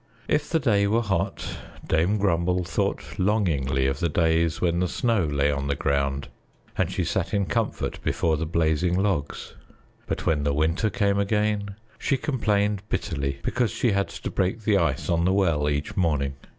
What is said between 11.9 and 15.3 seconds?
she complained bitterly because she had to break the ice on